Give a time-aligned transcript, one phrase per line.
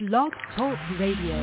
[0.00, 1.38] Blog Talk Radio.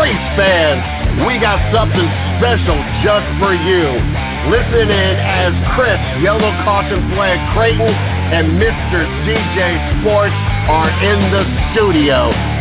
[0.00, 0.80] Race fans,
[1.28, 2.08] we got something
[2.40, 3.84] special just for you.
[4.48, 9.04] Listen in as Chris Yellow Caution Flag Creighton and Mr.
[9.28, 10.32] CJ Sports
[10.72, 11.44] are in the
[11.74, 12.53] studio.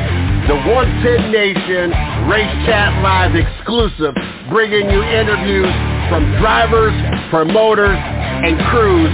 [0.43, 1.88] The 110 Nation
[2.27, 4.13] Race Chat Live exclusive,
[4.51, 5.71] bringing you interviews
[6.11, 6.91] from drivers,
[7.29, 9.07] promoters, and crews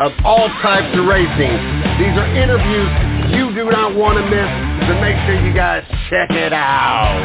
[0.00, 1.52] of all types of racing.
[2.00, 2.88] These are interviews
[3.36, 4.48] you do not want to miss,
[4.88, 7.20] so make sure you guys check it out.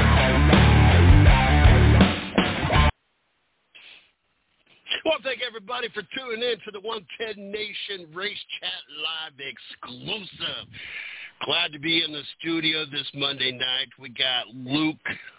[5.06, 10.68] Well, thank everybody for tuning in to the 110 Nation Race Chat Live exclusive.
[11.46, 13.90] Glad to be in the studio this Monday night.
[14.00, 14.98] We got Luke,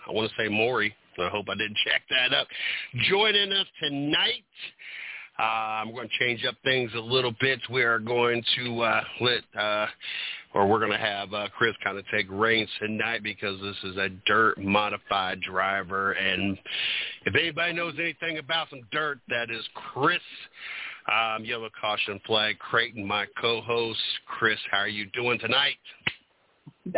[0.08, 0.94] I want to say Morey.
[1.18, 2.46] I hope I didn't check that up.
[3.10, 4.44] Joining us tonight.
[5.38, 7.60] Uh, I'm going to change up things a little bit.
[7.70, 9.86] We are going to uh, let, uh,
[10.54, 13.96] or we're going to have uh, Chris kind of take reins tonight because this is
[13.96, 16.12] a dirt modified driver.
[16.12, 16.58] And
[17.24, 20.20] if anybody knows anything about some dirt, that is Chris.
[21.08, 23.98] Um, Yellow Caution Flag, Creighton, my co-host.
[24.26, 25.76] Chris, how are you doing tonight?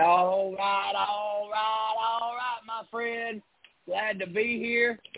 [0.03, 3.41] All right, all right, all right, my friend.
[3.87, 4.99] Glad to be here.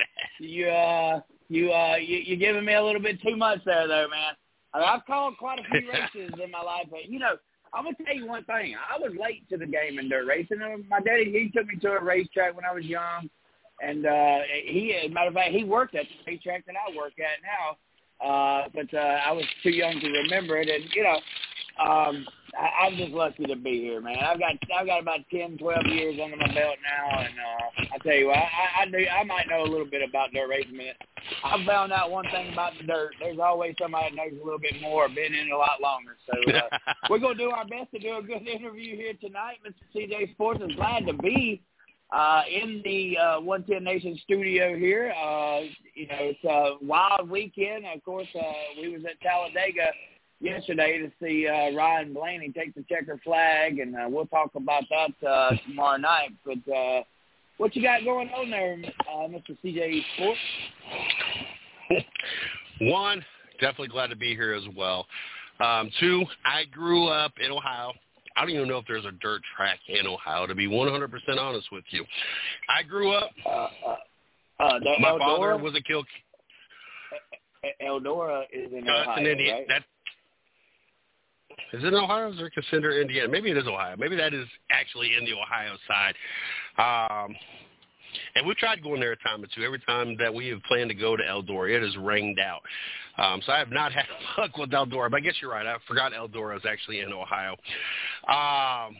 [0.40, 4.08] You, uh, you, uh, you, you're giving me a little bit too much there, though,
[4.10, 4.34] man.
[4.74, 7.36] I mean, I've called quite a few races in my life, but you know,
[7.72, 8.74] I'm gonna tell you one thing.
[8.74, 10.58] I was late to the game in dirt racing.
[10.88, 13.30] My daddy he took me to a racetrack when I was young,
[13.80, 16.96] and uh, he, as a matter of fact, he worked at the racetrack that I
[16.96, 17.76] work at now.
[18.22, 21.18] Uh, but uh, I was too young to remember it, and you know,
[21.82, 24.18] um, I, I'm just lucky to be here, man.
[24.18, 27.98] I've got I've got about ten, twelve years under my belt now, and uh, I
[27.98, 30.76] tell you what, I, I do I might know a little bit about dirt racing.
[30.76, 30.94] Man.
[31.44, 33.14] I found out one thing about the dirt.
[33.18, 36.16] There's always somebody that knows a little bit more, been in it a lot longer.
[36.26, 39.58] So uh, we're gonna do our best to do a good interview here tonight.
[39.66, 39.82] Mr.
[39.94, 41.62] CJ Sports is glad to be
[42.12, 45.12] uh, in the uh, 110 Nation studio here.
[45.12, 45.60] Uh,
[45.94, 47.84] you know, it's a wild weekend.
[47.86, 48.42] Of course, uh,
[48.80, 49.88] we was at Talladega
[50.40, 54.84] yesterday to see uh, Ryan Blaney take the checker flag, and uh, we'll talk about
[54.90, 56.32] that uh, tomorrow night.
[56.44, 57.02] But uh,
[57.56, 58.76] what you got going on there,
[59.10, 59.56] uh, Mr.
[59.64, 60.40] CJ Sports?
[62.80, 63.24] One,
[63.60, 65.06] definitely glad to be here as well.
[65.60, 67.92] Um, two, I grew up in Ohio.
[68.36, 71.68] I don't even know if there's a dirt track in Ohio, to be 100% honest
[71.72, 72.04] with you.
[72.68, 73.30] I grew up.
[73.44, 73.96] Uh, uh,
[74.60, 76.04] uh, my Eldora, father was a kill.
[77.82, 79.58] Eldora is in Ohio, in Indiana.
[79.58, 79.68] right?
[79.68, 79.82] That
[81.72, 82.32] is it in Ohio?
[82.38, 83.28] Or considered Indiana?
[83.28, 83.96] Maybe it is Ohio.
[83.96, 86.14] Maybe that is actually in the Ohio side.
[86.78, 87.34] Um,
[88.34, 89.62] and we've tried going there a time or two.
[89.62, 92.60] Every time that we have planned to go to Eldora, it has rained out.
[93.18, 94.06] Um, so I have not had
[94.38, 95.10] luck with Eldora.
[95.10, 95.66] But I guess you're right.
[95.66, 97.56] I forgot Eldora is actually in Ohio.
[98.28, 98.96] Um,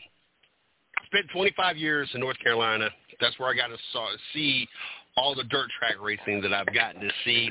[1.07, 2.89] spent 25 years in North Carolina.
[3.19, 4.67] That's where I got to saw, see
[5.15, 7.49] all the dirt track racing that I've gotten to see.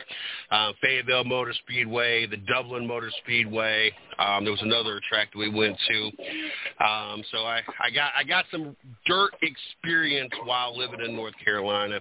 [0.50, 3.92] Um, Fayetteville Motor Speedway, the Dublin Motor Speedway.
[4.18, 6.84] Um, there was another track that we went to.
[6.84, 12.00] Um, so I, I got I got some dirt experience while living in North Carolina,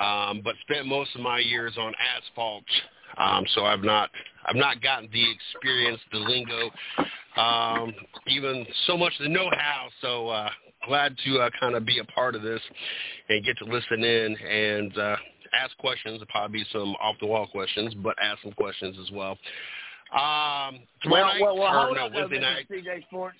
[0.00, 2.64] um, but spent most of my years on asphalt.
[3.18, 4.10] Um, so I've not
[4.46, 6.70] I've not gotten the experience, the lingo,
[7.40, 7.94] um,
[8.28, 9.88] even so much the know-how.
[10.02, 10.50] So uh,
[10.86, 12.60] glad to uh, kind of be a part of this
[13.28, 15.16] and get to listen in and uh,
[15.54, 16.18] ask questions.
[16.18, 19.38] There'll probably be some off-the-wall questions, but ask some questions as well.
[20.12, 22.40] Um, tomorrow well, night, well, well, or hold no, up, Wednesday Mr.
[22.40, 22.68] night.
[22.70, 23.38] CJ Sports.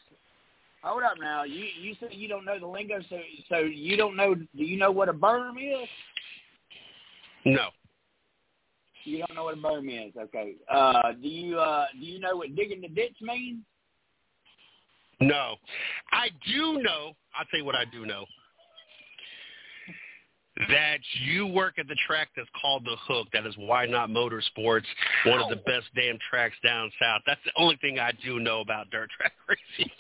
[0.83, 1.45] Hold up now.
[1.45, 3.19] You you said you don't know the lingo, so
[3.49, 4.35] so you don't know.
[4.35, 5.89] Do you know what a berm is?
[7.47, 7.69] No.
[9.05, 10.15] You don't know what a berm is.
[10.17, 10.55] Okay.
[10.73, 13.61] Uh, do you uh, do you know what digging the ditch means?
[15.21, 15.57] No.
[16.13, 18.25] I do know, I'll tell you what I do know.
[20.69, 23.27] That you work at the track that's called The Hook.
[23.33, 24.85] That is Whynot Motorsports,
[25.27, 27.23] one of the best damn tracks down south.
[27.27, 29.93] That's the only thing I do know about dirt track racing.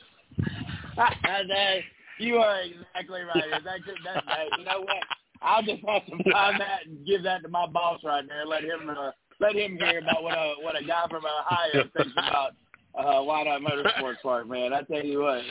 [1.24, 1.80] that,
[2.18, 3.42] you are exactly right.
[3.50, 5.02] That's, that's, that, you know what?
[5.44, 8.46] I'll just have to find that and give that to my boss right there.
[8.46, 9.10] Let him uh,
[9.40, 12.52] let him hear about what a what a guy from Ohio thinks about
[12.98, 14.72] uh, not motorsports park, man.
[14.72, 15.42] I tell you what.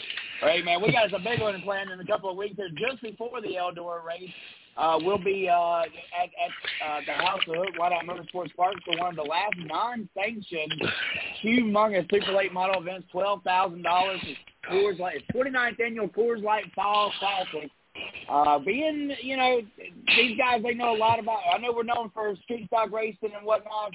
[0.41, 2.69] All right, man, we got some big one planned in a couple of weeks here
[2.69, 4.29] just before the Eldora race.
[4.75, 8.97] uh, we'll be uh, at, at uh, the House of Hook Whynot Motorsports Park for
[8.97, 10.73] one of the last non-sanctioned
[11.43, 13.07] humongous Super Late Model events.
[13.11, 14.19] Twelve thousand dollars.
[14.71, 17.69] Coors Light, 29th annual Coors Light Fall Classic
[18.33, 19.61] uh, being, you know,
[20.17, 23.29] these guys, they know a lot about, I know we're known for street stock racing
[23.37, 23.91] and whatnot,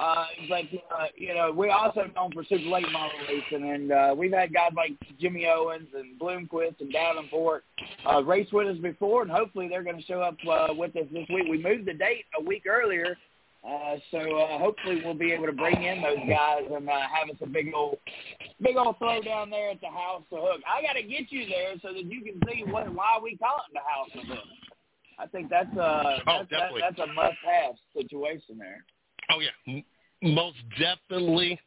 [0.00, 4.14] uh, but, uh, you know, we're also known for super late model racing, and uh,
[4.16, 7.64] we've had guys like Jimmy Owens and Bloomquist and Davenport
[8.10, 11.06] uh, race with us before, and hopefully they're going to show up uh, with us
[11.12, 11.44] this week.
[11.50, 13.18] We moved the date a week earlier
[13.68, 17.30] uh, so uh, hopefully we'll be able to bring in those guys and uh, have
[17.30, 17.96] us a big old,
[18.60, 20.60] big old throw down there at the House of Hook.
[20.66, 23.56] I got to get you there so that you can see what why we call
[23.68, 24.44] it the House of Hook.
[25.18, 28.84] I think that's uh oh, that's, that, that's a must-have situation there.
[29.30, 29.82] Oh yeah,
[30.22, 31.60] most definitely.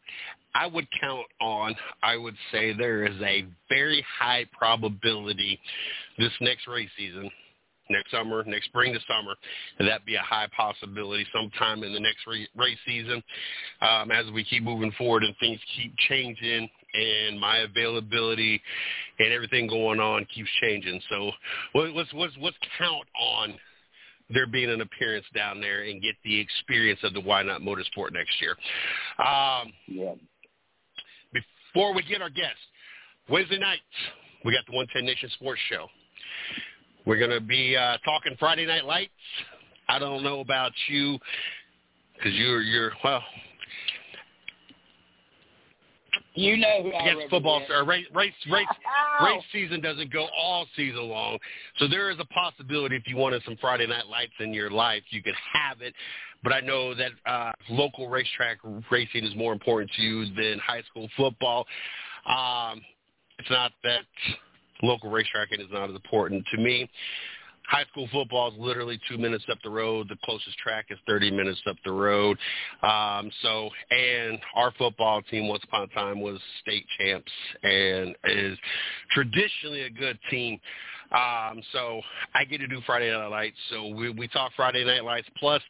[0.53, 1.75] I would count on.
[2.01, 5.59] I would say there is a very high probability
[6.17, 7.29] this next race season
[7.89, 9.35] next summer, next spring to summer,
[9.79, 13.23] that'd be a high possibility sometime in the next race season
[13.81, 18.61] um, as we keep moving forward and things keep changing and my availability
[19.19, 21.01] and everything going on keeps changing.
[21.09, 21.31] So
[21.73, 23.55] let's let's let's count on
[24.29, 28.41] there being an appearance down there and get the experience of the Whynot Motorsport next
[28.41, 28.55] year.
[29.19, 30.13] Um, yeah.
[31.31, 32.61] Before we get our guests,
[33.29, 33.81] Wednesday nights
[34.45, 35.87] we got the 110 Nation Sports Show.
[37.05, 39.11] We're going to be uh, talking Friday Night Lights.
[39.87, 41.19] I don't know about you
[42.15, 43.21] because you're you're well.
[46.33, 48.67] You know who I guess football or race race race
[49.23, 51.37] race season doesn't go all season long,
[51.77, 55.03] so there is a possibility if you wanted some Friday Night Lights in your life,
[55.11, 55.93] you could have it.
[56.43, 58.57] But I know that uh, local racetrack
[58.91, 61.65] racing is more important to you than high school football.
[62.25, 62.81] Um,
[63.39, 64.01] it's not that
[64.81, 66.89] local racetracking is not as important to me.
[67.67, 70.07] High school football is literally two minutes up the road.
[70.07, 72.37] The closest track is 30 minutes up the road.
[72.83, 77.31] Um, so, and our football team once upon a time was state champs
[77.63, 78.57] and is
[79.11, 80.59] traditionally a good team.
[81.11, 82.01] Um, so
[82.33, 83.57] I get to do Friday Night Lights.
[83.71, 85.27] So we, we talk Friday Night Lights.
[85.37, 85.61] Plus,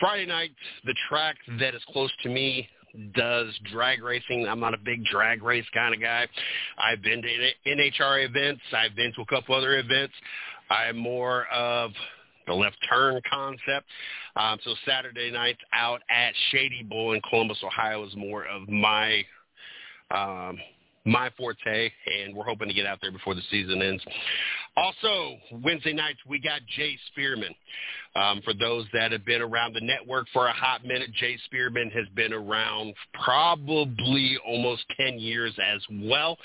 [0.00, 0.52] Friday night,
[0.84, 2.68] the track that is close to me
[3.14, 4.46] does drag racing.
[4.48, 6.26] I'm not a big drag race kind of guy.
[6.78, 7.28] I've been to
[7.66, 8.62] NHR events.
[8.72, 10.14] I've been to a couple other events.
[10.70, 11.90] I'm more of
[12.46, 13.86] the left turn concept.
[14.36, 19.24] Um, so Saturday nights out at Shady Bowl in Columbus, Ohio is more of my
[20.10, 20.58] um,
[21.04, 24.02] my forte, and we're hoping to get out there before the season ends.
[24.76, 27.54] Also, Wednesday nights, we got Jay Spearman.
[28.16, 31.90] Um, for those that have been around the network for a hot minute, Jay Spearman
[31.90, 36.38] has been around probably almost 10 years as well.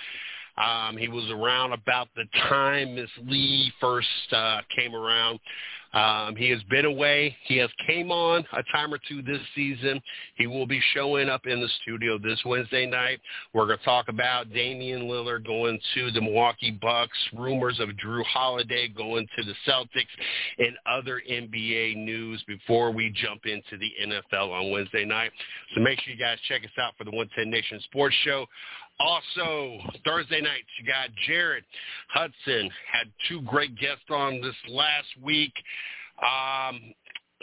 [0.58, 5.40] Um, he was around about the time Miss Lee first uh, came around.
[5.94, 7.36] Um, he has been away.
[7.46, 10.02] He has came on a time or two this season.
[10.36, 13.20] He will be showing up in the studio this Wednesday night.
[13.54, 18.24] We're going to talk about Damian Lillard going to the Milwaukee Bucks, rumors of Jrue
[18.26, 20.08] Holiday going to the Celtics,
[20.60, 25.32] and other NBA news before we jump into the NFL on Wednesday night.
[25.74, 28.46] So make sure you guys check us out for the 110 Nation Sports Show.
[29.00, 31.64] Also, Thursday nights, you got Jared
[32.10, 32.70] Hudson.
[32.92, 35.54] Had two great guests on this last week.
[36.22, 36.94] Um,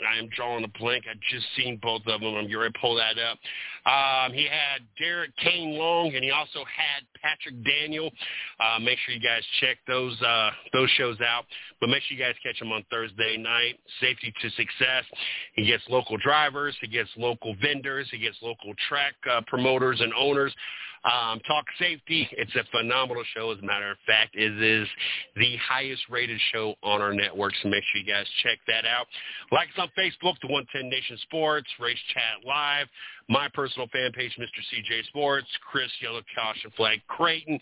[0.05, 1.05] I am drawing a blank.
[1.09, 2.35] I just seen both of them.
[2.35, 3.39] I'm going to pull that up.
[3.87, 8.11] Um, he had Derek Kane Long, and he also had Patrick Daniel.
[8.59, 11.45] Uh, make sure you guys check those uh, those shows out.
[11.81, 13.79] But make sure you guys catch him on Thursday night.
[13.99, 15.05] Safety to Success.
[15.53, 16.75] He gets local drivers.
[16.79, 18.07] He gets local vendors.
[18.11, 20.53] He gets local track uh, promoters and owners
[21.03, 23.51] um, Talk Safety, it's a phenomenal show.
[23.51, 24.87] As a matter of fact, it is
[25.35, 29.07] the highest rated show on our network, so make sure you guys check that out.
[29.51, 32.87] Like us on Facebook, the 110 Nation Sports, Race Chat Live,
[33.29, 34.61] my personal fan page, Mr.
[34.73, 37.59] CJ Sports, Chris Yellow Caution Flag Creighton.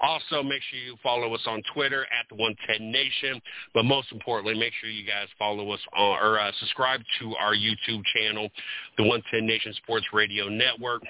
[0.00, 3.40] Also, make sure you follow us on Twitter at the 110 Nation.
[3.72, 7.54] But most importantly, make sure you guys follow us on, or uh, subscribe to our
[7.54, 8.48] YouTube channel,
[8.96, 11.02] the 110 Nation Sports Radio Network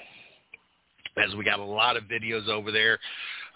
[1.17, 2.99] as we got a lot of videos over there.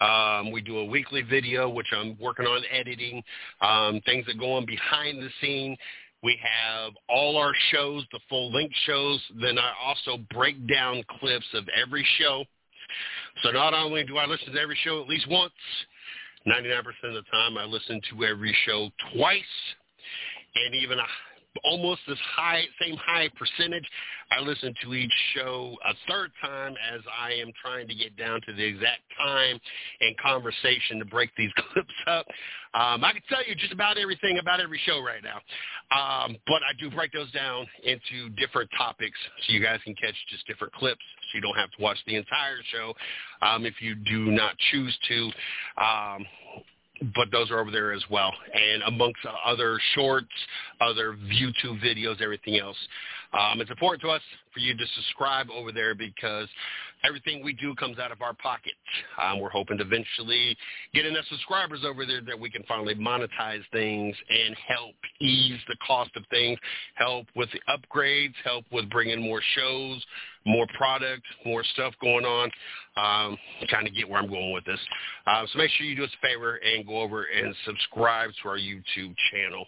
[0.01, 3.21] Um, we do a weekly video, which I'm working on editing,
[3.61, 5.75] um, things that go on behind the scene.
[6.23, 9.21] We have all our shows, the full length shows.
[9.41, 12.43] Then I also break down clips of every show.
[13.43, 15.53] So not only do I listen to every show at least once,
[16.47, 19.43] 99% of the time I listen to every show twice
[20.55, 21.05] and even a
[21.63, 23.85] almost this high, same high percentage.
[24.31, 28.41] I listen to each show a third time as I am trying to get down
[28.47, 29.59] to the exact time
[30.01, 32.25] and conversation to break these clips up.
[32.73, 35.41] Um, I can tell you just about everything about every show right now,
[35.89, 40.13] um, but I do break those down into different topics so you guys can catch
[40.29, 41.01] just different clips
[41.31, 42.93] so you don't have to watch the entire show
[43.41, 45.31] um, if you do not choose to.
[45.83, 46.25] Um,
[47.15, 48.33] but those are over there as well.
[48.53, 50.27] And amongst other shorts,
[50.81, 52.77] other YouTube videos, everything else.
[53.33, 54.21] Um, it's important to us
[54.53, 56.47] for you to subscribe over there because
[57.03, 58.73] everything we do comes out of our pocket.
[59.21, 60.57] Um, we're hoping to eventually
[60.93, 65.75] get enough subscribers over there that we can finally monetize things and help ease the
[65.85, 66.57] cost of things,
[66.95, 70.03] help with the upgrades, help with bringing more shows,
[70.45, 72.49] more product, more stuff going on.
[72.97, 73.37] Um,
[73.69, 74.79] kind of get where I'm going with this.
[75.25, 78.49] Uh, so make sure you do us a favor and go over and subscribe to
[78.49, 79.65] our YouTube channel.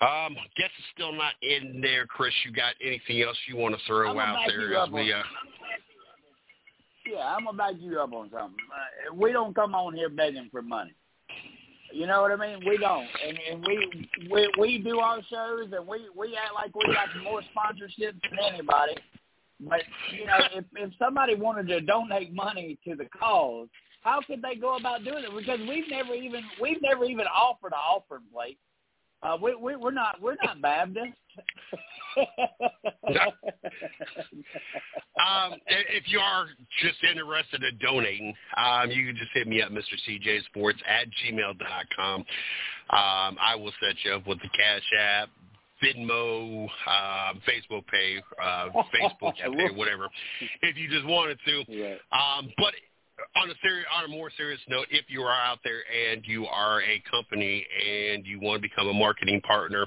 [0.00, 2.32] Um, guess it's still not in there, Chris.
[2.44, 5.12] You got anything else you want to throw out there as we?
[5.12, 5.22] Uh...
[7.06, 8.56] Yeah, I'm gonna back you up on something.
[8.70, 10.94] Uh, we don't come on here begging for money.
[11.92, 12.66] You know what I mean?
[12.66, 16.74] We don't, and, and we we we do our shows, and we we act like
[16.74, 18.94] we got more sponsorships than anybody.
[19.60, 19.82] But
[20.12, 23.68] you know, if if somebody wanted to donate money to the cause,
[24.02, 25.30] how could they go about doing it?
[25.36, 28.58] Because we've never even we've never even offered an offering plate.
[29.24, 31.14] Uh, we, we we're not we're not Baptist.
[35.18, 36.46] um, if you are
[36.82, 39.96] just interested in donating, um, you can just hit me up, Mr.
[40.06, 42.20] CJ Sports at gmail gmail.com.
[42.20, 42.26] Um,
[43.40, 45.30] I will set you up with the Cash App,
[45.82, 50.08] Venmo, uh, Facebook Pay, uh, Facebook Pay, whatever,
[50.62, 51.64] if you just wanted to.
[51.68, 51.98] Right.
[52.12, 52.74] Um, but
[53.36, 56.46] on a serious, on a more serious note, if you are out there and you
[56.46, 59.86] are a company and you want to become a marketing partner,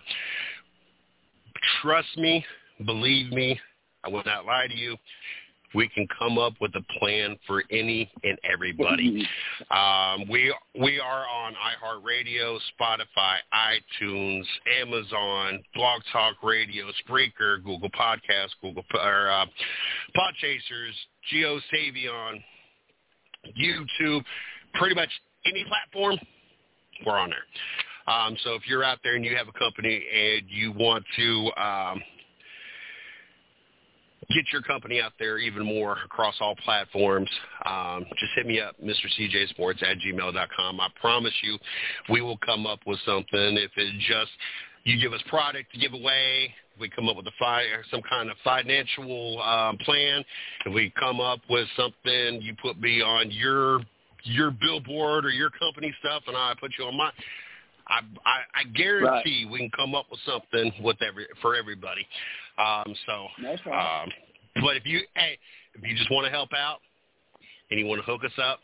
[1.81, 2.46] trust me,
[2.86, 3.60] believe me,
[4.03, 4.96] I will not lie to you.
[5.75, 9.27] We can come up with a plan for any and everybody.
[9.69, 14.43] um, we we are on iHeartRadio, Spotify, iTunes,
[14.81, 19.46] Amazon, Blog Talk Radio, Spreaker, Google Podcasts, Google or uh,
[20.15, 20.93] Podchasers,
[21.29, 22.41] Geo Savion,
[23.56, 24.24] YouTube,
[24.74, 25.10] pretty much
[25.46, 26.18] any platform,
[27.06, 28.13] we're on there.
[28.13, 31.62] Um, so if you're out there and you have a company and you want to
[31.62, 32.01] um,
[34.34, 37.30] get your company out there even more across all platforms,
[37.66, 39.08] um, just hit me up, Mr.
[39.20, 40.80] CJ Sports at gmail.com.
[40.80, 41.58] I promise you
[42.10, 43.58] we will come up with something.
[43.58, 44.32] If it just
[44.88, 48.29] you give us product to give away, we come up with a fi- some kind
[48.29, 50.24] of financial um, plan.
[50.65, 53.82] If we come up with something, you put me on your
[54.24, 57.12] your billboard or your company stuff, and I put you on my.
[57.89, 59.51] I I, I guarantee right.
[59.51, 62.08] we can come up with something with every for everybody.
[62.58, 64.03] Um, so, That's right.
[64.03, 64.10] um,
[64.63, 65.38] but if you hey,
[65.75, 66.77] if you just want to help out
[67.72, 68.60] and you want to hook us up,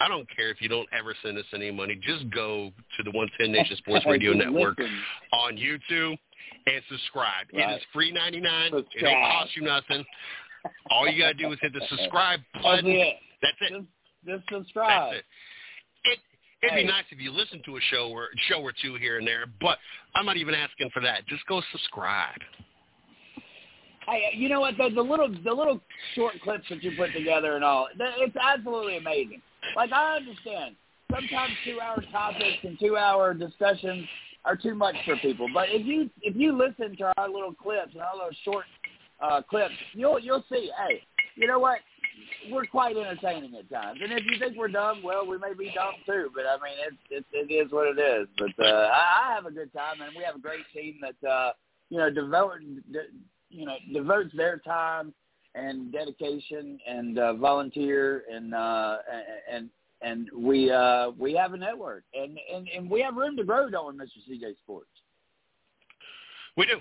[0.00, 1.98] I don't care if you don't ever send us any money.
[2.02, 4.78] Just go to the 110 Nation Sports Radio Network
[5.32, 6.16] on YouTube
[6.66, 7.46] and subscribe.
[7.52, 7.70] Right.
[7.70, 8.70] It is free 99.
[8.70, 8.86] Subscribe.
[8.94, 10.04] It don't cost you nothing.
[10.90, 12.86] All you got to do is hit the subscribe button.
[12.86, 13.16] That's it.
[13.42, 13.72] That's it.
[13.72, 13.86] Just,
[14.26, 15.12] just subscribe.
[15.12, 15.24] That's
[16.04, 16.12] it.
[16.12, 16.18] it
[16.66, 19.26] It'd be nice if you listen to a show or show or two here and
[19.26, 19.78] there, but
[20.14, 21.26] I'm not even asking for that.
[21.26, 22.40] Just go subscribe.
[24.06, 24.76] Hey, uh, you know what?
[24.76, 25.80] The, the little the little
[26.14, 29.42] short clips that you put together and all, it's absolutely amazing.
[29.76, 30.76] Like I understand,
[31.10, 34.06] sometimes two-hour topics and two-hour discussions
[34.44, 35.48] are too much for people.
[35.52, 38.66] But if you if you listen to our little clips and our little short
[39.20, 40.70] uh, clips, you'll you'll see.
[40.86, 41.02] Hey,
[41.36, 41.78] you know what?
[42.50, 43.98] We're quite entertaining at times.
[44.02, 46.30] And if you think we're dumb, well, we may be dumb too.
[46.34, 48.28] But I mean, it's it's it is what it is.
[48.38, 51.28] But uh, I, I have a good time, and we have a great team that
[51.28, 51.52] uh,
[51.90, 52.52] you know devote
[53.50, 55.14] you know devotes their time
[55.54, 58.98] and dedication and uh, volunteer and uh,
[59.50, 59.70] and
[60.02, 63.70] and we uh, we have a network and, and and we have room to grow,
[63.70, 64.18] don't we, Mr.
[64.28, 64.88] CJ Sports?
[66.56, 66.80] We do.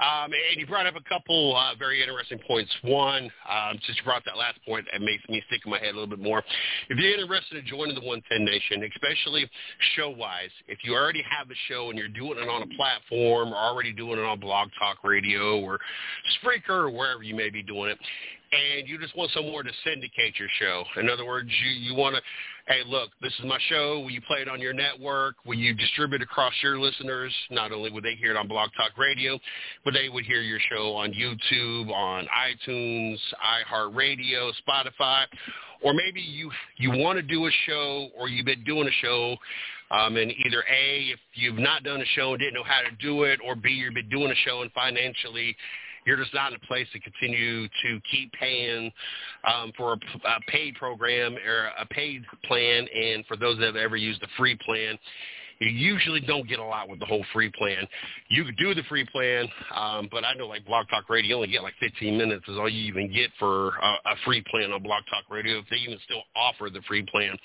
[0.00, 2.70] Um, and you brought up a couple uh, very interesting points.
[2.82, 5.90] One, um, since you brought that last point, it makes me stick in my head
[5.90, 6.42] a little bit more.
[6.88, 9.48] If you're interested in joining the 110 Nation, especially
[9.96, 13.56] show-wise, if you already have a show and you're doing it on a platform or
[13.56, 15.78] already doing it on Blog Talk Radio or
[16.42, 17.98] Spreaker or wherever you may be doing it,
[18.52, 20.84] and you just want somewhere to syndicate your show.
[21.00, 22.22] In other words, you, you want to,
[22.66, 24.00] hey, look, this is my show.
[24.00, 25.36] Will you play it on your network?
[25.46, 27.34] Will you distribute across your listeners?
[27.50, 29.38] Not only would they hear it on Blog Talk Radio,
[29.84, 33.16] but they would hear your show on YouTube, on iTunes,
[33.70, 35.24] iHeartRadio, Spotify,
[35.82, 39.36] or maybe you you want to do a show, or you've been doing a show,
[39.90, 42.94] um, and either a if you've not done a show and didn't know how to
[43.00, 45.56] do it, or b you've been doing a show and financially
[46.04, 48.90] you're just not in a place to continue to keep paying
[49.44, 52.86] um, for a, a paid program or a paid plan.
[52.94, 54.98] And for those that have ever used the free plan,
[55.60, 57.86] you usually don't get a lot with the whole free plan.
[58.28, 61.34] You could do the free plan, um, but I know like Blog Talk Radio, you
[61.36, 64.72] only get like 15 minutes is all you even get for a, a free plan
[64.72, 67.36] on Blog Talk Radio, if they even still offer the free plan.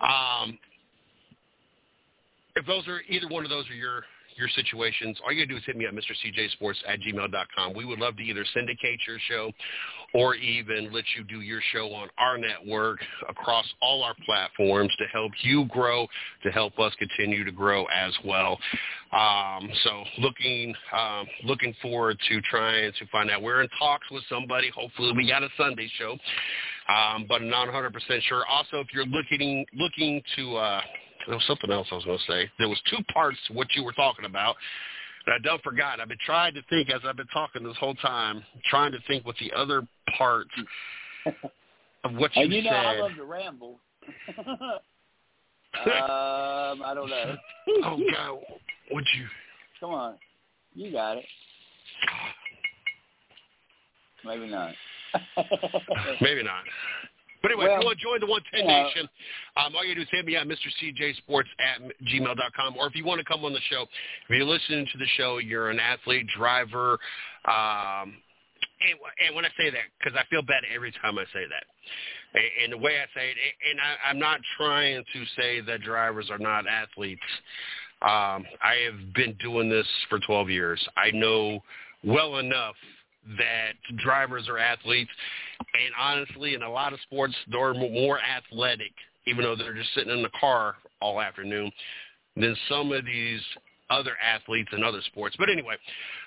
[0.00, 0.58] Um,
[2.56, 4.04] if those are either one of those are your
[4.36, 7.74] your situations, all you got to do is hit me up, mrcjsports at gmail.com.
[7.74, 9.52] We would love to either syndicate your show
[10.14, 15.04] or even let you do your show on our network across all our platforms to
[15.12, 16.06] help you grow,
[16.42, 18.58] to help us continue to grow as well.
[19.12, 23.42] Um, so looking um, looking forward to trying to find out.
[23.42, 24.70] We're in talks with somebody.
[24.74, 26.16] Hopefully we got a Sunday show,
[26.88, 28.44] um, but not 100% sure.
[28.46, 30.80] Also, if you're looking looking to uh,
[31.26, 32.50] there was something else I was going to say.
[32.58, 34.56] There was two parts to what you were talking about.
[35.26, 36.00] And I don't forgot.
[36.00, 39.24] I've been trying to think as I've been talking this whole time, trying to think
[39.24, 39.86] what the other
[40.18, 40.46] part
[42.04, 42.86] of what you, and you know, said.
[42.86, 43.78] I love to ramble.
[44.38, 44.82] um,
[45.86, 47.36] I don't know.
[47.84, 48.38] oh God,
[48.92, 49.26] would you?
[49.80, 50.16] Come on,
[50.74, 51.24] you got it.
[54.26, 54.74] Maybe not.
[56.20, 56.64] Maybe not.
[57.44, 58.82] But anyway, Well, if you want to join the 110 yeah.
[58.84, 59.08] Nation,
[59.60, 61.76] um, all you do is hit me at mrcjsports at
[62.08, 62.76] gmail.com.
[62.78, 65.36] Or if you want to come on the show, if you're listening to the show,
[65.36, 66.92] you're an athlete, driver,
[67.44, 68.16] um,
[68.80, 68.96] and,
[69.26, 71.64] and when I say that, because I feel bad every time I say that.
[72.32, 73.36] And, and the way I say it,
[73.70, 77.20] and I, I'm not trying to say that drivers are not athletes.
[78.00, 80.88] Um, I have been doing this for 12 years.
[80.96, 81.60] I know
[82.02, 82.76] well enough
[83.38, 85.10] that drivers are athletes,
[85.58, 88.92] and honestly, in a lot of sports, they're more athletic,
[89.26, 91.70] even though they're just sitting in the car all afternoon,
[92.36, 93.40] than some of these
[93.90, 95.36] other athletes in other sports.
[95.38, 95.74] But anyway,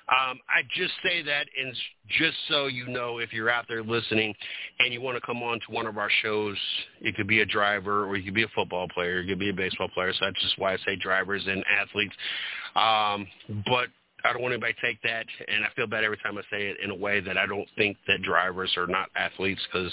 [0.09, 1.75] um, I just say that, and
[2.17, 4.33] just so you know, if you're out there listening
[4.79, 6.55] and you want to come on to one of our shows,
[7.01, 9.49] it could be a driver or you could be a football player, you could be
[9.49, 10.13] a baseball player.
[10.13, 12.15] So that's just why I say drivers and athletes.
[12.75, 13.27] Um,
[13.65, 13.87] but
[14.23, 16.67] I don't want anybody to take that, and I feel bad every time I say
[16.67, 19.91] it in a way that I don't think that drivers are not athletes because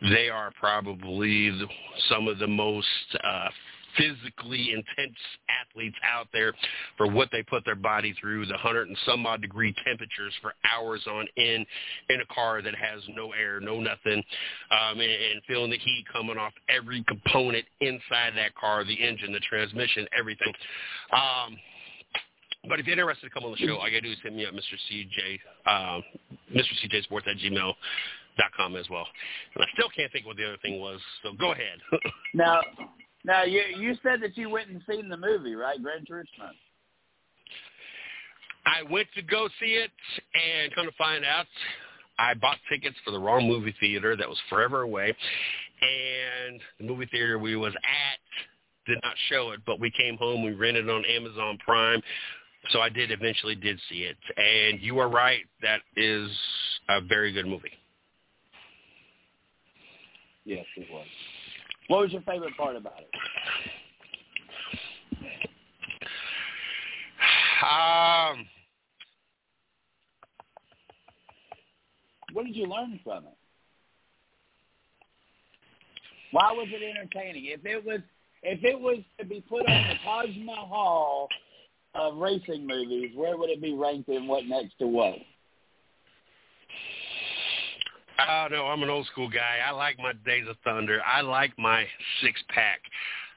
[0.00, 1.52] they are probably
[2.08, 2.86] some of the most
[3.22, 3.48] uh,
[3.96, 5.16] physically intense
[5.48, 6.52] athletes out there
[6.96, 10.54] for what they put their body through, the hundred and some odd degree temperatures for
[10.72, 11.66] hours on end
[12.08, 14.22] in a car that has no air, no nothing,
[14.70, 19.32] um, and, and feeling the heat coming off every component inside that car, the engine,
[19.32, 20.52] the transmission, everything.
[21.12, 21.56] Um,
[22.68, 24.34] but if you're interested to come on the show, all you gotta do is hit
[24.34, 24.76] me up, Mr.
[24.88, 26.02] CJ, um,
[26.54, 26.72] Mr.
[26.84, 27.74] CJ Sports at gmail
[28.38, 29.06] dot com as well.
[29.54, 31.78] And I still can't think what the other thing was, so go ahead.
[32.34, 32.60] now,
[33.24, 36.50] now you you said that you went and seen the movie, right, Gran Turismo?
[38.64, 39.90] I went to go see it,
[40.34, 41.46] and come to find out,
[42.18, 45.08] I bought tickets for the wrong movie theater that was forever away,
[45.82, 50.44] and the movie theater we was at did not show it, but we came home,
[50.44, 52.00] we rented it on Amazon Prime,
[52.70, 54.16] so I did eventually did see it.
[54.36, 56.30] And you are right, that is
[56.88, 57.72] a very good movie.
[60.44, 61.06] Yes, it was.
[61.88, 63.08] What was your favorite part about it?
[67.62, 68.46] Um,
[72.32, 73.36] What did you learn from it?
[76.30, 77.46] Why was it entertaining?
[77.46, 78.00] If it was
[78.42, 81.28] if it was to be put on the Taj Mahal
[81.94, 85.14] of racing movies, where would it be ranked and what next to what?
[88.18, 89.58] Oh no, I'm an old school guy.
[89.66, 91.00] I like my Days of Thunder.
[91.04, 91.84] I like my
[92.22, 92.80] six pack.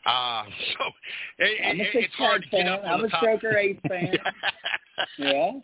[0.05, 0.43] Uh,
[0.77, 0.85] so
[1.39, 2.91] it, I'm a it, six it's hard to pack get fan.
[2.91, 3.23] I'm a top.
[3.23, 4.13] Stroker Ace fan.
[5.17, 5.49] yeah.
[5.49, 5.61] um,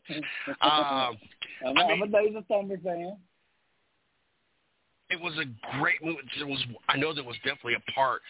[1.66, 3.18] I'm, I a- I'm a Days of Thunder fan.
[5.12, 6.20] it was a great movie.
[6.40, 8.22] It was, I know there was definitely a part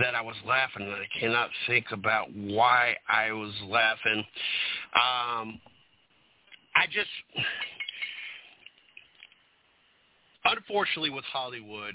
[0.00, 4.24] that I was laughing, I cannot think about why I was laughing.
[4.94, 5.60] Um,
[6.74, 7.08] I just,
[10.44, 11.94] unfortunately, with Hollywood,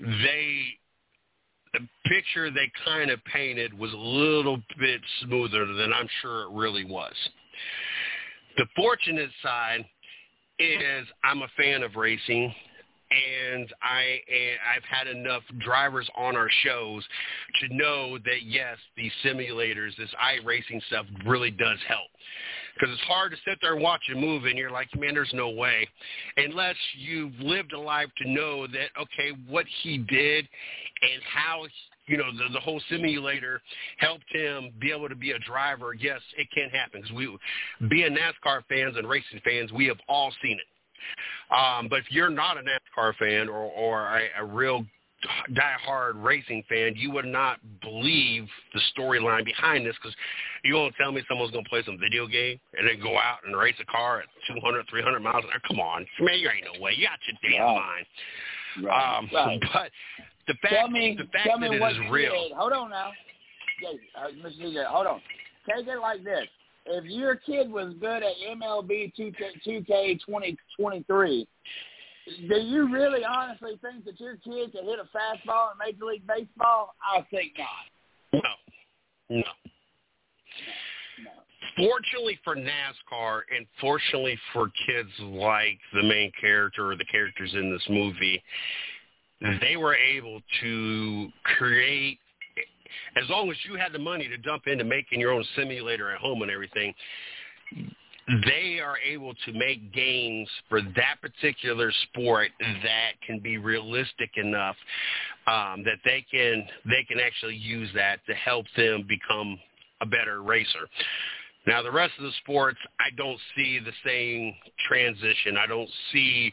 [0.00, 0.78] they
[1.72, 6.50] the picture they kind of painted was a little bit smoother than I'm sure it
[6.52, 7.12] really was.
[8.56, 9.84] The fortunate side
[10.58, 12.54] is I'm a fan of racing.
[13.10, 17.04] And I and I've had enough drivers on our shows
[17.60, 22.08] to know that yes, these simulators, this iRacing stuff really does help.
[22.74, 25.32] Because it's hard to sit there and watch a movie and you're like, man, there's
[25.32, 25.88] no way.
[26.36, 30.46] Unless you've lived a life to know that, okay, what he did
[31.00, 31.66] and how,
[32.06, 33.62] you know, the, the whole simulator
[33.96, 37.00] helped him be able to be a driver, yes, it can happen.
[37.00, 40.66] Because we, being NASCAR fans and racing fans, we have all seen it.
[41.54, 42.85] Um, but if you're not a NASCAR
[43.18, 44.84] fan or, or a, a real
[45.54, 50.14] die-hard racing fan, you would not believe the storyline behind this because
[50.64, 53.38] you won't tell me someone's going to play some video game and then go out
[53.46, 55.60] and race a car at 200, 300 miles an hour.
[55.66, 56.92] Come on, man, you ain't no way.
[56.96, 57.74] You got your damn Right.
[57.74, 58.06] mind.
[58.86, 59.18] Right.
[59.18, 59.60] Um, right.
[59.72, 59.90] But
[60.46, 62.32] the fact, tell me, the fact tell that me it is real.
[62.32, 62.52] did.
[62.52, 63.10] Hold on now.
[63.80, 65.20] Jay, uh, hold on.
[65.68, 66.46] Take it like this.
[66.86, 69.34] If your kid was good at MLB 2K,
[69.66, 71.48] 2K 2023,
[72.48, 76.26] do you really honestly think that your kid could hit a fastball in Major League
[76.26, 76.94] Baseball?
[77.02, 78.42] I think not.
[79.30, 79.42] No, no.
[81.22, 81.30] No.
[81.76, 87.70] Fortunately for NASCAR and fortunately for kids like the main character or the characters in
[87.70, 88.42] this movie,
[89.60, 92.18] they were able to create
[93.16, 96.18] as long as you had the money to dump into making your own simulator at
[96.18, 96.94] home and everything,
[98.44, 102.50] they are able to make games for that particular sport
[102.82, 104.76] that can be realistic enough
[105.46, 109.58] um, that they can they can actually use that to help them become
[110.00, 110.88] a better racer.
[111.66, 114.54] Now the rest of the sports, I don't see the same
[114.88, 115.56] transition.
[115.56, 116.52] I don't see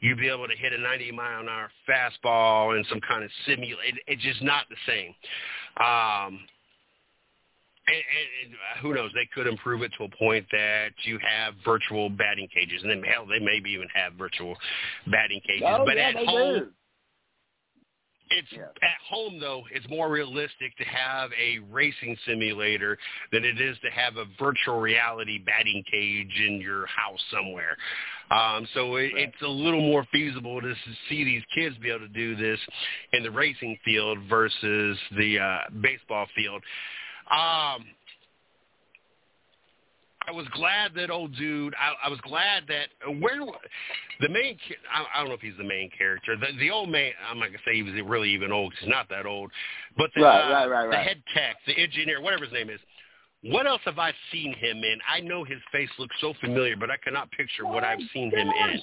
[0.00, 3.30] you be able to hit a 90 mile an hour fastball and some kind of
[3.46, 3.94] simulate.
[4.06, 5.14] It's just not the same.
[5.84, 6.40] Um,
[7.86, 9.10] and, and, and who knows?
[9.14, 13.02] They could improve it to a point that you have virtual batting cages, and then
[13.02, 14.56] hell, they maybe even have virtual
[15.10, 15.66] batting cages.
[15.66, 16.68] Oh, but yeah, at home, do.
[18.30, 18.66] it's Yeah.
[18.82, 19.64] at home though.
[19.72, 22.98] It's more realistic to have a racing simulator
[23.32, 27.76] than it is to have a virtual reality batting cage in your house somewhere.
[28.30, 29.28] Um, so it, Right.
[29.28, 30.74] it's a little more feasible to
[31.08, 32.60] see these kids be able to do this
[33.12, 36.62] in the racing field versus the uh, baseball field.
[37.30, 37.84] Um,
[40.28, 41.74] I was glad that old dude.
[41.74, 42.88] I, I was glad that
[43.20, 43.40] where
[44.20, 44.56] the main.
[44.92, 46.36] I, I don't know if he's the main character.
[46.36, 47.12] The, the old man.
[47.28, 48.72] I'm not gonna say he was really even old.
[48.72, 49.50] 'cause he's not that old.
[49.96, 52.80] But the, Right, uh, right, right, the head tech, the engineer, whatever his name is.
[53.42, 54.98] What else have I seen him in?
[55.08, 58.48] I know his face looks so familiar, but I cannot picture what I've seen him
[58.48, 58.80] in.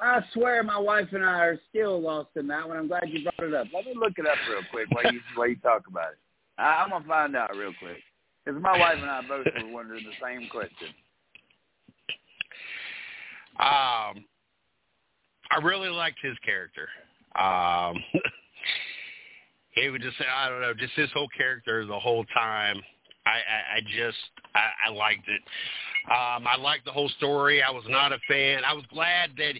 [0.00, 2.78] I swear my wife and I are still lost in that one.
[2.78, 3.66] I'm glad you brought it up.
[3.72, 6.18] Let me look it up real quick while you while you talk about it.
[6.62, 7.98] I, I'm gonna find out real quick
[8.44, 10.88] because my wife and I both were wondering the same question.
[13.58, 14.24] Um,
[15.50, 16.88] I really liked his character.
[17.34, 18.02] Um,
[19.70, 22.80] he would just say, I don't know, just his whole character the whole time.
[23.26, 24.18] I, I, I just,
[24.54, 25.42] I, I liked it.
[26.10, 27.62] Um, I liked the whole story.
[27.62, 28.64] I was not a fan.
[28.64, 29.54] I was glad that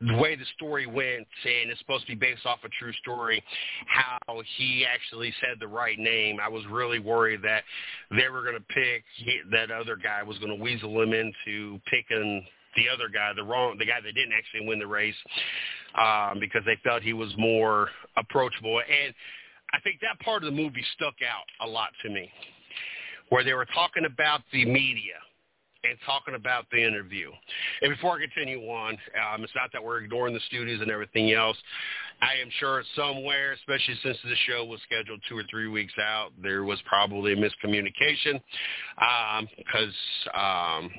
[0.00, 3.42] the way the story went, and it's supposed to be based off a true story,
[3.86, 6.38] how he actually said the right name.
[6.42, 7.62] I was really worried that
[8.10, 9.04] they were going to pick
[9.52, 12.44] that other guy was going to weasel him into picking
[12.76, 15.16] the other guy, the wrong, the guy that didn't actually win the race,
[15.98, 18.78] um, because they felt he was more approachable.
[18.80, 19.14] And
[19.72, 22.30] I think that part of the movie stuck out a lot to me,
[23.30, 25.14] where they were talking about the media
[25.88, 27.30] and talking about the interview.
[27.82, 28.94] And before I continue on,
[29.32, 31.56] um, it's not that we're ignoring the studios and everything else.
[32.20, 36.30] I am sure somewhere, especially since the show was scheduled two or three weeks out,
[36.42, 38.40] there was probably a miscommunication
[39.58, 39.94] because
[40.34, 40.90] um,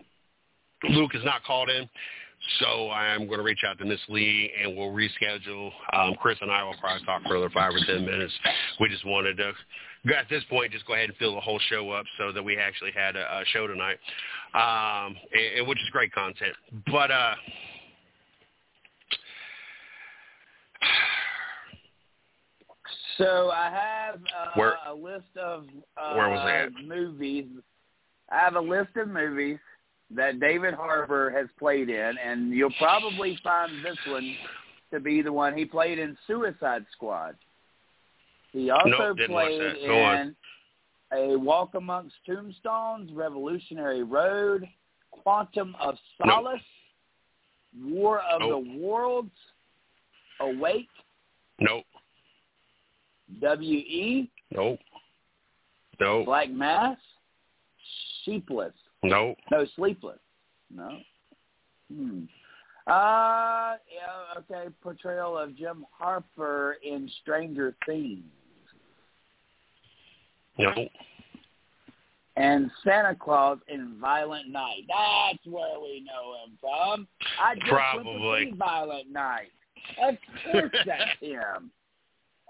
[0.89, 1.89] Luke is not called in.
[2.59, 5.71] So I'm going to reach out to Miss Lee, and we'll reschedule.
[5.91, 8.33] Um, Chris and I will probably talk for another five or ten minutes.
[8.79, 9.53] We just wanted to,
[10.05, 12.57] at this point, just go ahead and fill the whole show up so that we
[12.57, 13.97] actually had a, a show tonight,
[14.53, 16.53] um, and, and which is great content.
[16.91, 17.35] But uh,
[23.17, 25.63] So I have uh, Where- a list of
[25.97, 26.69] uh, Where was that?
[26.85, 27.45] movies.
[28.31, 29.57] I have a list of movies
[30.15, 34.35] that David Harbour has played in, and you'll probably find this one
[34.93, 37.35] to be the one he played in Suicide Squad.
[38.57, 39.75] He also Nope, played that.
[39.85, 40.35] Go on.
[41.11, 44.67] in A Walk Amongst Tombstones, Revolutionary Road,
[45.11, 46.29] Quantum of Nope.
[46.39, 46.61] Solace,
[47.83, 48.49] War of Nope.
[48.65, 49.31] the Worlds,
[50.39, 50.87] Awake,
[51.59, 51.85] nope,
[53.41, 54.79] W.E., nope,
[55.99, 56.97] nope, Black Mass,
[58.23, 58.73] Sheepless.
[59.03, 59.37] nope.
[59.51, 60.19] No, Sleepless.
[60.73, 60.97] No.
[61.93, 62.23] Hmm.
[62.87, 64.69] Uh, yeah, okay.
[64.81, 68.23] Portrayal of Jim Harper in Stranger Things.
[70.57, 70.73] No.
[72.35, 74.83] And Santa Claus in Violent Night.
[74.87, 77.07] That's where we know him from.
[77.41, 78.19] I just Probably.
[78.21, 79.51] went to see Violent Night.
[80.03, 80.15] Of
[80.51, 81.71] course that's him.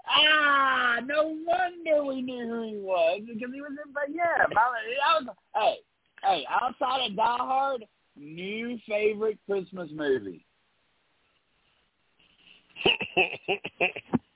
[0.06, 3.92] Ah, no wonder we knew who he was because he was in.
[3.92, 4.84] But yeah, Violent.
[5.04, 5.76] I was, hey,
[6.22, 7.84] hey, outside of Die Hard,
[8.16, 10.44] new favorite Christmas movie.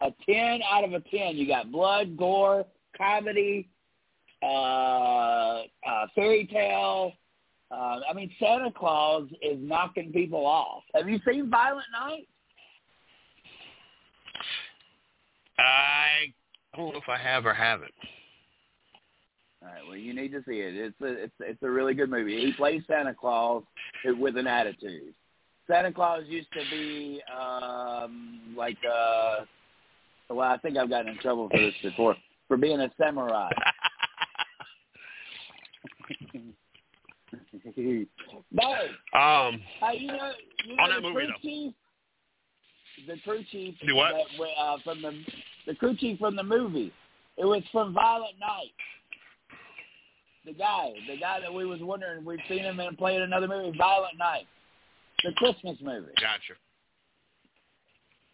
[0.00, 1.36] a ten out of a ten.
[1.36, 2.64] You got blood, gore,
[2.96, 3.68] comedy,
[4.42, 4.46] uh,
[5.86, 7.12] uh, fairy tale.
[7.70, 10.82] Uh, I mean, Santa Claus is knocking people off.
[10.94, 12.26] Have you seen Violent Night?
[15.58, 16.32] I
[16.76, 17.92] don't know if I have or haven't.
[19.62, 20.74] All right, well, you need to see it.
[20.74, 22.40] It's a it's it's a really good movie.
[22.46, 23.62] He plays Santa Claus
[24.06, 25.12] with an attitude.
[25.68, 29.44] Santa Claus used to be um like uh
[30.30, 32.16] well, I think I've gotten in trouble for this before
[32.48, 33.50] for being a samurai.
[38.52, 38.72] no,
[39.18, 40.32] Um, uh, you know,
[40.66, 41.32] you know On that the movie, crew though.
[41.42, 41.72] chief,
[43.06, 44.12] the crew chief Do what?
[44.14, 45.12] that, uh, from the
[45.66, 46.92] the crew chief from the movie.
[47.36, 48.72] It was from Violent Night.
[50.44, 53.46] The guy, the guy that we was wondering, we've seen him in play in another
[53.48, 54.46] movie, Violent Night,
[55.22, 56.12] the Christmas movie.
[56.20, 56.54] gotcha.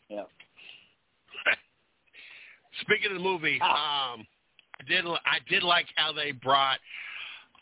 [0.08, 0.22] Yeah.
[2.82, 4.12] Speaking of the movie, Ah.
[4.14, 4.26] um,
[4.80, 6.78] I did I did like how they brought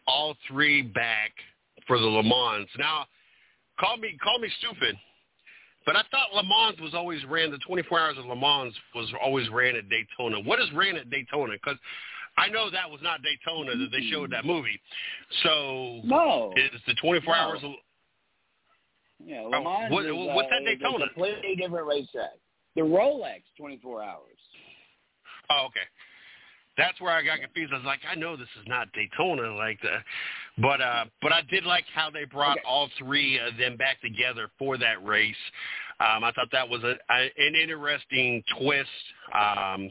[0.06, 1.32] all three back
[1.86, 2.68] for the Le Mans.
[2.78, 3.06] Now,
[3.78, 4.96] call me call me stupid,
[5.86, 7.50] but I thought Le Mans was always ran.
[7.50, 10.40] The 24 Hours of Le Mans was always ran at Daytona.
[10.40, 11.52] What is ran at Daytona?
[11.54, 11.78] Because
[12.36, 14.80] I know that was not Daytona that they showed that movie.
[15.44, 16.52] So No.
[16.56, 17.40] is the 24 No.
[17.40, 17.60] Hours?
[17.62, 17.72] Of,
[19.24, 21.04] Yeah, Oh, Le Mans what- is, what's uh, that Daytona?
[21.04, 22.32] a completely different racetrack.
[22.74, 24.38] The Rolex 24 Hours.
[25.50, 25.86] Oh, okay.
[26.76, 27.72] That's where I got confused.
[27.72, 29.98] I was like, I know this is not Daytona, like the,
[30.60, 32.66] but uh, but I did like how they brought Okay.
[32.66, 35.36] all three of them back together for that race.
[36.00, 38.90] Um, I thought that was a, a, an interesting twist.
[39.32, 39.88] Um,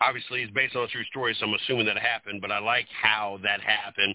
[0.00, 2.40] obviously, it's based on a true story, so I'm assuming that happened.
[2.40, 4.14] But I like how that happened,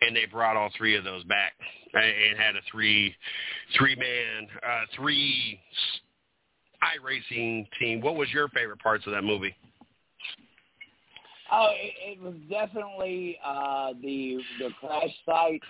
[0.00, 1.52] and they brought all three of those back
[1.92, 3.14] and, had a three
[3.76, 5.60] three man uh, three
[6.82, 8.00] iRacing team.
[8.00, 9.54] What was your favorite parts of that movie?
[11.56, 15.62] Oh, it, it was definitely uh, the the crash site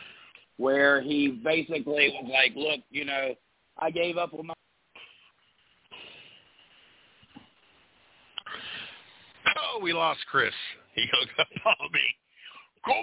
[0.56, 3.34] where he basically was like, "Look, you know,
[3.78, 4.54] I gave up on my."
[9.46, 10.54] Oh, we lost Chris.
[10.94, 12.00] He hung up on me.
[12.86, 13.02] Back.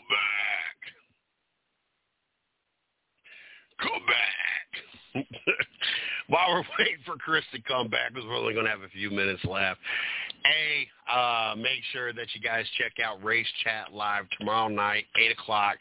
[3.83, 5.25] Go back.
[6.27, 8.89] While we're waiting for Chris to come back, because we're only going to have a
[8.89, 9.79] few minutes left.
[10.45, 15.31] A, uh, make sure that you guys check out Race Chat Live tomorrow night, 8
[15.31, 15.77] o'clock.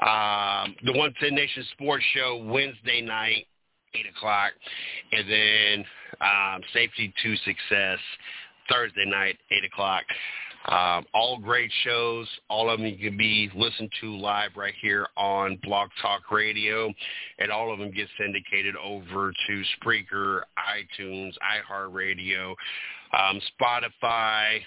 [0.00, 3.46] Um, the 110 Nation Sports Show Wednesday night,
[3.94, 4.52] 8 o'clock.
[5.12, 5.84] And then
[6.20, 7.98] um, Safety to Success
[8.68, 10.04] Thursday night, 8 o'clock.
[10.66, 12.28] Um, all great shows.
[12.48, 16.92] All of them can be listened to live right here on Blog Talk Radio,
[17.38, 22.54] and all of them get syndicated over to Spreaker, iTunes, iHeartRadio,
[23.18, 24.60] um, Spotify,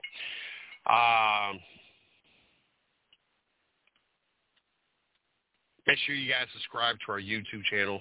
[0.86, 1.58] Um,
[5.86, 8.00] make sure you guys subscribe to our YouTube channel.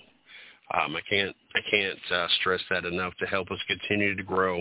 [0.71, 4.57] Um, I can't I can't uh, stress that enough to help us continue to grow,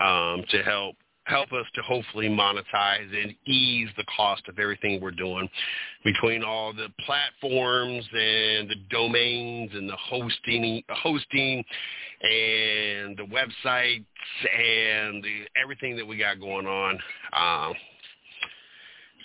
[0.00, 5.10] um, to help help us to hopefully monetize and ease the cost of everything we're
[5.10, 5.48] doing
[6.04, 11.64] between all the platforms and the domains and the hosting hosting
[12.22, 14.04] and the websites
[14.44, 16.94] and the, everything that we got going on.
[17.32, 17.74] Um,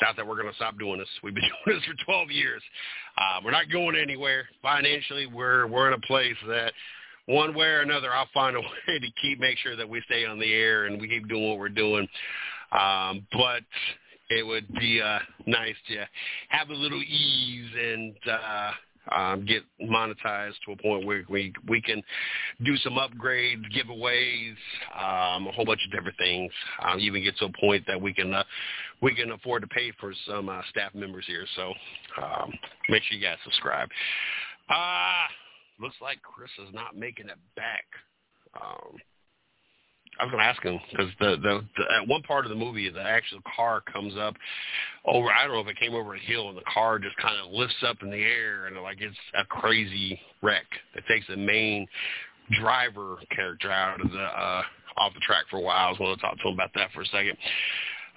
[0.02, 1.10] not that we're going to stop doing this.
[1.24, 2.62] We've been doing this for 12 years.
[3.18, 4.48] Uh, we're not going anywhere.
[4.62, 6.74] Financially, we're we're in a place that
[7.28, 10.26] one way or another, I'll find a way to keep make sure that we stay
[10.26, 12.08] on the air and we keep doing what we're doing.
[12.72, 13.64] Um, but
[14.30, 16.06] it would be uh, nice to
[16.50, 18.72] have a little ease and uh,
[19.12, 22.04] um, get monetized to a point where we we can
[22.66, 24.56] do some upgrades, giveaways,
[24.96, 26.52] um, a whole bunch of different things.
[26.84, 28.44] Um, even get to a point that we can uh,
[29.02, 31.46] we can afford to pay for some uh, staff members here.
[31.56, 31.74] So
[32.22, 32.52] um,
[32.90, 33.90] make sure you guys subscribe.
[34.70, 35.28] Uh,
[35.80, 37.86] looks like Chris is not making it back.
[38.60, 38.98] Um,
[40.20, 42.56] I was going to ask him because the, the the at one part of the
[42.56, 44.36] movie, the actual car comes up
[45.06, 45.30] over.
[45.30, 47.52] I don't know if it came over a hill, and the car just kind of
[47.52, 50.66] lifts up in the air, and like it's a crazy wreck.
[50.96, 51.88] It takes the main
[52.60, 54.64] driver character out of the uh,
[54.98, 55.88] off the track for a while.
[55.88, 57.38] I was going to talk to him about that for a second.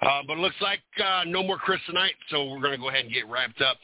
[0.01, 2.89] Uh, but it looks like uh, no more Chris tonight, so we're going to go
[2.89, 3.77] ahead and get wrapped up.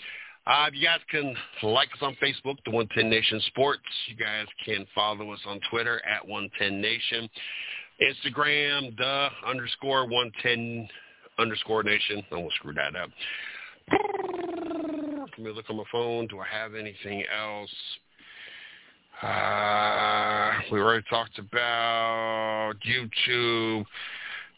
[0.46, 3.82] Uh, you guys can like us on Facebook, the 110 Nation Sports.
[4.06, 7.28] You guys can follow us on Twitter at 110 Nation.
[8.00, 10.88] Instagram, the underscore 110
[11.38, 12.22] underscore nation.
[12.30, 13.11] I almost screwed that up.
[15.38, 16.26] Let me look on my phone.
[16.28, 17.70] Do I have anything else?
[19.22, 23.85] Uh, we already talked about YouTube.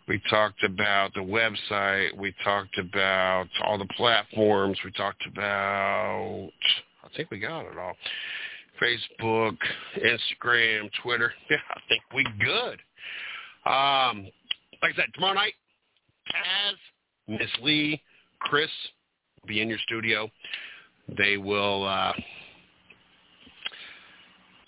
[0.08, 2.16] We talked about the website.
[2.16, 4.78] We talked about all the platforms.
[4.82, 6.48] We talked about,
[7.04, 7.94] I think we got it all.
[8.80, 9.56] Facebook,
[9.98, 11.32] Instagram, Twitter.
[11.50, 12.78] Yeah, I think we good.
[13.70, 14.28] Um,
[14.80, 15.54] like I said, tomorrow night,
[16.32, 18.00] Taz, Miss Lee,
[18.40, 18.70] Chris
[19.42, 20.30] will be in your studio.
[21.18, 22.12] They will uh,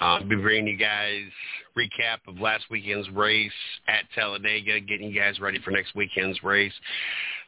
[0.01, 1.25] uh, be bringing you guys
[1.77, 3.53] recap of last weekend's race
[3.89, 6.73] at Talladega, getting you guys ready for next weekend's race.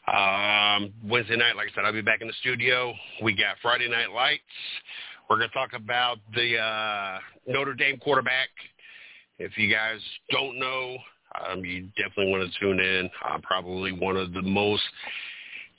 [0.06, 2.92] Um, Wednesday night, like I said, I'll be back in the studio.
[3.22, 4.42] We got Friday Night Lights.
[5.30, 8.48] We're going to talk about the uh, Notre Dame quarterback.
[9.38, 10.96] If you guys don't know,
[11.48, 13.08] um, you definitely want to tune in.
[13.28, 14.82] Uh, probably one of the most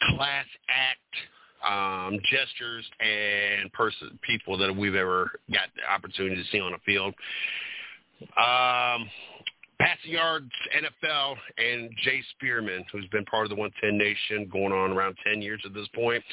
[0.10, 1.00] class act
[1.68, 6.78] um, gestures and person people that we've ever got the opportunity to see on the
[6.86, 7.14] field.
[8.22, 9.10] Um,
[9.80, 14.92] passing yards, NFL, and Jay Spearman, who's been part of the 110 Nation going on
[14.92, 16.24] around 10 years at this point.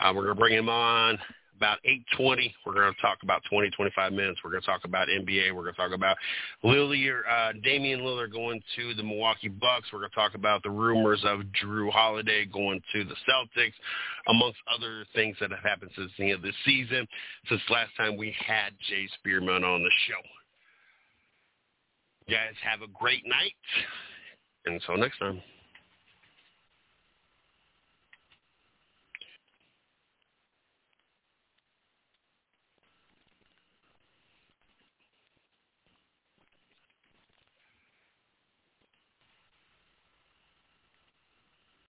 [0.00, 1.18] Uh, we're going to bring him on
[1.58, 1.78] about
[2.18, 2.54] 8.20.
[2.64, 4.40] We're going to talk about 20, 25 minutes.
[4.44, 5.54] We're going to talk about NBA.
[5.54, 6.16] We're going to talk about
[6.64, 9.88] Lillard, uh, Damian Lillard going to the Milwaukee Bucks.
[9.92, 13.74] We're going to talk about the rumors of Jrue Holiday going to the Celtics,
[14.28, 17.06] amongst other things that have happened since the end of the season,
[17.48, 20.22] since last time we had Jay Spearman on the show.
[22.26, 23.56] You guys have a great night.
[24.66, 25.42] And until next time.